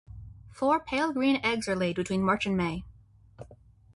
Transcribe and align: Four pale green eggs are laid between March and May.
Four 0.51 0.79
pale 0.79 1.13
green 1.13 1.39
eggs 1.45 1.67
are 1.67 1.75
laid 1.75 1.95
between 1.95 2.23
March 2.23 2.47
and 2.47 2.57
May. 2.57 2.85